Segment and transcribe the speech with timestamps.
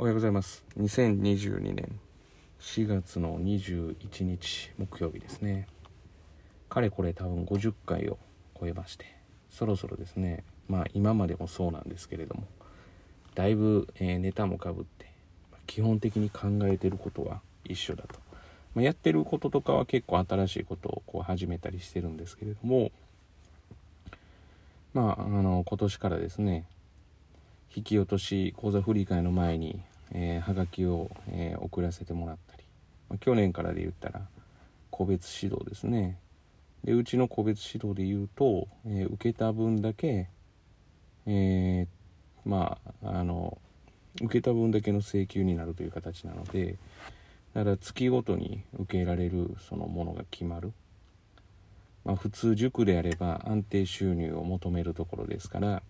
[0.00, 0.64] おはようございます。
[0.78, 2.00] 2022年
[2.58, 5.66] 4月の21日木曜日ですね。
[6.70, 8.16] かれこれ多分50回を
[8.58, 9.04] 超えまして
[9.50, 10.42] そろそろですね。
[10.68, 12.44] まあ今までもそうなんですけれども
[13.34, 15.12] だいぶ、えー、ネタもかぶって
[15.66, 18.18] 基本的に考えてることは一緒だと、
[18.74, 22.90] まあ、やってることとかは結構新しいことをこう始めたりしてるんですけれども
[24.94, 26.64] まああの今年からですね
[27.76, 29.82] 引き落とし口座振り替えの前に
[30.12, 32.64] えー、はがきを、えー、送らせてもらったり、
[33.08, 34.22] まあ、去年からで言ったら
[34.90, 36.18] 個別指導ですね。
[36.84, 40.28] でうちの個別指導で言うと、えー、受けた分だけ、
[41.26, 41.86] え
[42.44, 43.58] まああの
[44.16, 46.78] 受けた分だけの請求になるという形なので
[47.54, 50.72] だから月ごとに受けられるそのものが決まる、
[52.04, 55.82] まあ、普通塾であれば安定収入を求めるところですから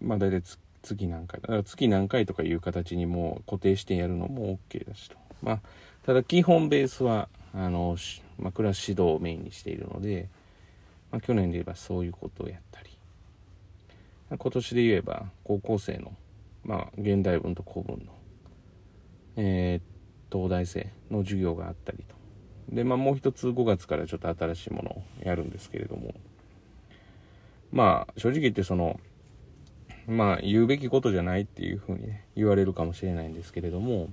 [0.00, 1.48] まあ大体月月何回だ。
[1.48, 5.16] から月何回とかいう形にも固定してやるのも OK だしと。
[5.42, 5.60] まあ
[6.04, 7.96] ただ基本ベースはあの、
[8.38, 10.28] まあ、クラス指導をメインにしているので、
[11.10, 12.90] まあ、去年で言えばそういうことをやったり。
[14.30, 16.12] 今年で言えば高校生の、
[16.64, 18.12] まあ、現代文と古文の、
[19.36, 22.14] えー、東大生の授業があったりと。
[22.70, 26.14] でまあもう一つ5月からちょっと新しいものをやるんですけれども。
[27.70, 28.98] まあ正直言ってその
[30.06, 34.08] まあ言うべきことじゃないっていうふうにね言われるかもしれないんですけれども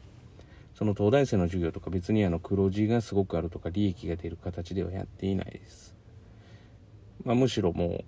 [0.75, 5.93] その東大生の授業とか別にあの黒字がすごくあるとか利益が出る形ではやっていないです。
[7.25, 8.05] まあ、むしろも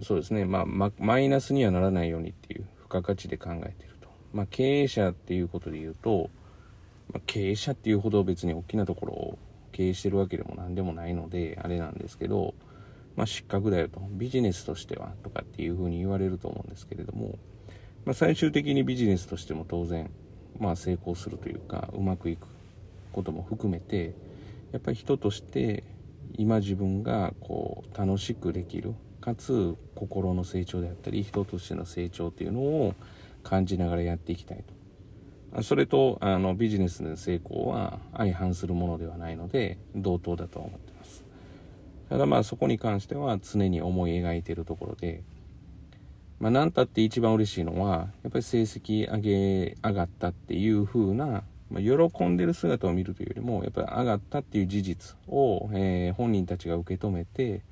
[0.00, 4.08] うそうですね、まあ、マイナスにはならないようにっていう付加価値で考えてると。
[4.32, 6.30] まあ、経営者っていうことで言うと、
[7.12, 9.38] まあ、経営者っていうほど別に大きなところを
[9.72, 12.54] 経営してるわけでも何でもないのであれなんですけど
[13.16, 14.00] まあ、失格だよと。
[14.10, 17.38] ビジネスとしてはとかっていうふうに言われると思うんですけれども、
[18.04, 20.10] まあ、最終的にビジネスとしても当然、
[20.60, 22.46] まあ、成功するというかうまくいく
[23.12, 24.14] ことも含めて
[24.72, 25.82] やっぱり人として
[26.34, 32.94] 今自分がこう楽しくできるかつ心の成長であったり人としての成長っていうのを
[33.42, 34.62] 感じながらやっていきたい
[35.52, 35.62] と。
[35.62, 41.24] それとあのビジネスの成功は相反するものではないので同等だとは思ってます。
[42.08, 45.22] ただまあそこに関しては常に思い描いているところで、
[46.38, 57.62] まあ何たって一番嬉しいのは、やっぱり成績上げ、上がったっていう風な、まあ、喜んでる姿を見るというよりも、やっぱり上がったっていう事実を、えー、本人たちが受け止めて、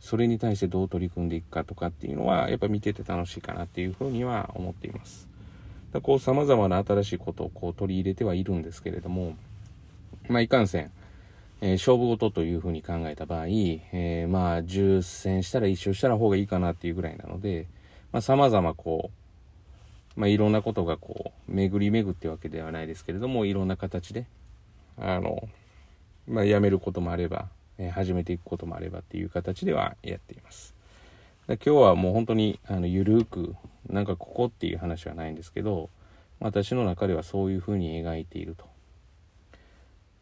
[0.00, 5.28] それに対してどう取り組んでいくかとかっていうのは、やっぱ見てて楽しいかなっていうふうには思っています。
[5.92, 9.36] だこう様々な新しいことをこう取り入れてはいるんですけれども、
[10.28, 10.90] まあいかんせん、
[11.60, 17.66] えー、勝負事というふうに考えた場合、えー、まあ、10戦したら1勝したら方がいいかなっていうぐらいなので、
[18.12, 19.10] まあ、様々こ
[20.16, 24.26] う、まあ、いろんなことがこう、巡り巡ってわけではないですけれども、いろんな形で、
[24.98, 25.48] あの、
[26.28, 27.48] まあ、やめることもあれば、
[27.78, 30.74] えー、始めていくこともあればっていう形ではやっています。
[31.46, 33.54] 今日はもう本当に、あの、ゆるく、
[33.88, 35.90] なんかここっていう話はないんですけど、
[36.40, 38.64] 私の中ではそういうふうに描いていると。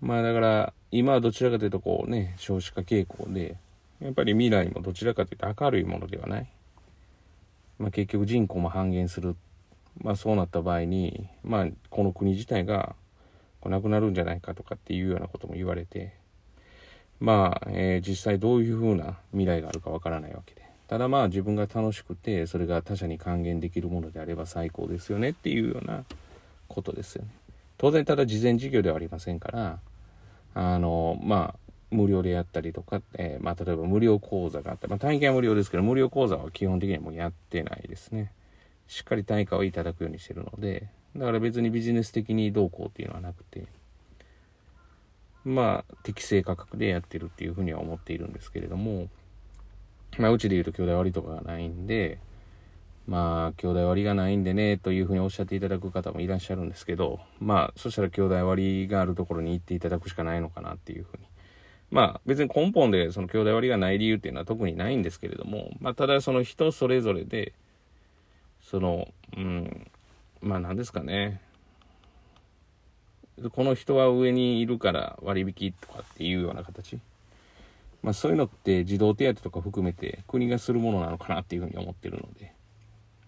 [0.00, 3.56] まあだから、今はどちらかというとこうね、少子化傾向で、
[4.00, 6.47] やっぱり未来もどちらかというと明るいものではない。
[7.78, 9.34] まあ結局人口も半減する。
[10.03, 12.94] まあそうなった場合に、まあこの国自体が
[13.64, 16.12] なくなるんじゃないかとかっていうようなことも言われて、
[17.20, 20.62] まあ、えー、実際どういうふうな未来があるかわからないわけで。
[20.88, 26.04] ただまあ自分が楽しくて、それが他者に還元できるものであれば最高ですよねっていうような
[26.69, 27.30] ことですよね。
[27.78, 29.78] 当然ただ事前事業ではありませんから、
[30.54, 34.88] あの、まあ、無料でやったりとか、えー、まあ、例えば無料講座があった。
[34.88, 38.32] まあ、単位は無料ですけど、無料講座は基本的にはもうやってないですね。
[38.88, 43.66] しっかり単価をいただくようにしてるので、だから別にビジネス的にどうこうっていうのはなくて、
[45.44, 49.08] まあ、適正価格でやってるっていうふうには思っているんですけれども、
[50.18, 52.18] まあ、うちで言うと兄弟割とかがないんで、
[53.06, 61.24] まあ、兄弟割がないんでね、というふうにおっしゃっていただく方もいらっしゃるんですけど、まあ、そしたら兄弟割があるところに行っていただくしかないのかなっていうふうに。
[61.91, 67.53] まあ、別に根本でその兄弟割がない理由っていうのは特にないんですけれども、まあ、ただその人それぞれで、
[68.62, 69.91] その、うん、
[70.41, 71.41] まあ何ですかね。
[73.53, 76.98] この人は上にいるから割引とかっていうような形。
[78.03, 82.52] まあそういうのって児童手当とか含めて国がするものなのかなっていうふうに思ってるので。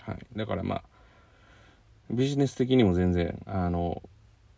[0.06, 0.18] はい。
[0.36, 0.82] だからまあ、
[2.10, 4.02] ビジネス的にも全然、あの、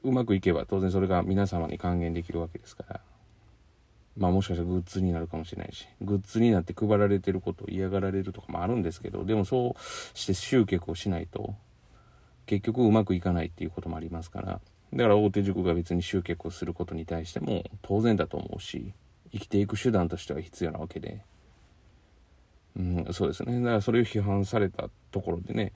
[0.02, 3.00] うまくいけば当然それが皆様に還元できるわけですから、
[4.16, 11.54] まあもしかしたらグッズになるかもしれないし、グッズになって配られてることを嫌がられるとかもあるんですけど、でもそうして集客をしないと、
[12.46, 14.60] 結局うまくいかないっていうこともありますから。
[14.94, 18.92] だから大手塾が別に集客をすることに対しても当然だと思うし
[19.32, 21.22] 生きていく手段としては必要なわけで、
[22.76, 25.72] うん、そうですねだからそれを批判されたところでね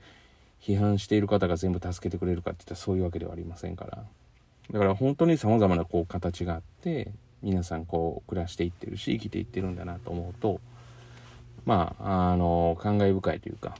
[0.60, 4.04] 批判している方が全部助けてくれるかっていったらそういうわけではありませんから
[4.70, 7.10] だから本当に様々なこう形があって
[7.42, 10.60] 皆さんこう暮らしていってるし生きていってるんだなと思うと
[11.64, 13.74] まああの感慨深いというか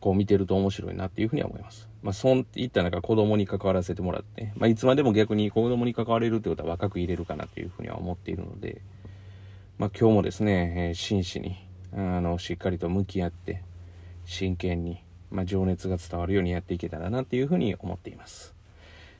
[0.00, 1.88] こう見てると面白いなっていうふうには思います。
[2.02, 8.80] まあ、そういった中子供に関わらせてもらって、まあ、いつまでも逆に子供に関われるってことは若く入れるかなというふうには思っているので、
[9.78, 13.62] まあ、今日もですね、えー、真摯に、あの、しっかりと向き合って、
[14.24, 18.54] 真剣に、まあ、情熱が伝わるようにやっていけたらなっていうふうに思っています。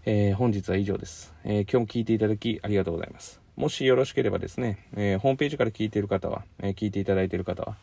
[0.05, 3.41] えー、本日は以上です、えー、今日も聞いていただきありがとうございます。
[3.57, 7.77] もしよろしければですね、えー、ホームページから聞いている方は、え聞いていただいている方は、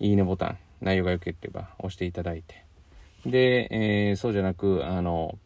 [0.00, 2.64] いいねボタン、内容が良ければ押していただいて、
[3.26, 5.38] で、えー、そうじゃなく、あの、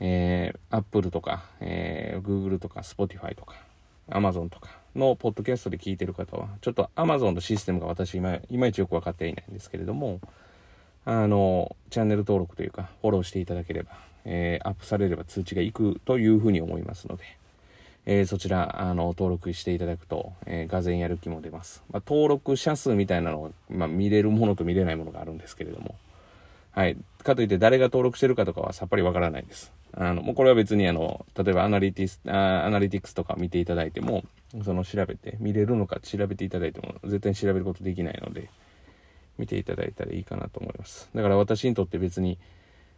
[0.00, 3.56] えー、Apple とか、えー、Google とか Spotify とか
[4.08, 10.20] Amazon とかのポッドキャストで聞いてる方は、ちょっと Amazon のシステムが私今、いまいちよく分かっていないんですけれども、
[11.04, 13.92] あの、チャンネル登録というか、フォローしていただければ、
[14.24, 17.24] えー、アップされれば通知がいくというふうに思いますので、
[18.04, 21.82] えー、そちら、あの、登録していただくと、えー、がぜやる気も出ます。
[21.90, 25.94] まあ、登録者数みたいなのを、まあ、見れるものと見れないものがあるんですけれども、
[26.78, 26.96] はい。
[27.24, 29.72] かといって誰が登録してるかとかはさっぱりわからないです。
[29.96, 34.22] あの、もうこれは別にあの、例えばアナリティス、あアナリティクスとか見ていただいても、
[34.64, 38.48] その調べて、見れるのか調べていただいても、絶対に調べることできないので、
[39.38, 41.10] 見ていただいたらいいかなと思います。
[41.12, 42.38] だから私にとって別に、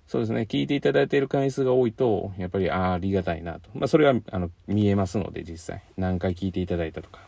[0.09, 3.71] そうですね、聞いていただいている回数が多いと、やっぱり、ああ、ありがたいなと。
[3.73, 5.83] まあ、それは、あの、見えますので、実際。
[5.97, 7.21] 何回聞いていただいたとか。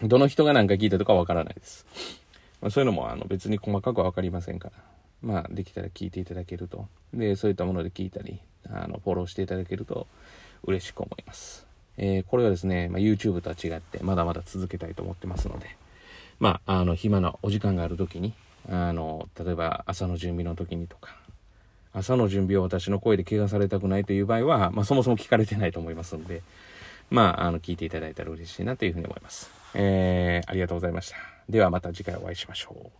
[0.00, 1.86] どの人が何回聞いたとかわからないです。
[2.60, 4.99] まあ、そういうのも、あの、別に細かくはわかりませんから。
[5.22, 6.86] まあ、できたら聞いていただけると。
[7.12, 10.06] で、そういったもので聞いたり、あの、フォローしていただけると
[10.64, 11.66] 嬉しく思います。
[11.96, 15.76] えー、これはですね、まあ、YouTube とは違って、まだまだ続けたいと思ってますので、
[16.38, 18.32] まあ、あの、暇なお時間がある時に、
[18.68, 21.16] あの、例えば朝の準備の時にとか、
[21.92, 26.42] 朝の準備を私の声で怪我されたくないという場合は、まあ、そもそも聞かれてないと思いますので、
[27.10, 29.50] まあ、あの、聞いていただいたら嬉しいなというふうに思います。
[29.74, 31.16] えー、ありがとうございました。
[31.48, 32.99] ではまた次回お会いしましょう。